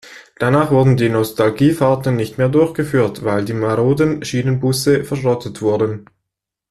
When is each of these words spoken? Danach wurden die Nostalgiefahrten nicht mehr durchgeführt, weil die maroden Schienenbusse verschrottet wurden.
Danach 0.39 0.71
wurden 0.71 0.97
die 0.97 1.09
Nostalgiefahrten 1.09 2.15
nicht 2.15 2.39
mehr 2.39 2.49
durchgeführt, 2.49 3.23
weil 3.23 3.45
die 3.45 3.53
maroden 3.53 4.25
Schienenbusse 4.25 5.03
verschrottet 5.03 5.61
wurden. 5.61 6.09